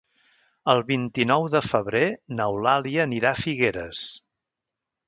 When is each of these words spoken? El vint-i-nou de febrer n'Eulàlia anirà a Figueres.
El 0.73 0.79
vint-i-nou 0.87 1.45
de 1.57 1.61
febrer 1.67 2.03
n'Eulàlia 2.41 3.07
anirà 3.09 3.35
a 3.37 3.41
Figueres. 3.45 4.07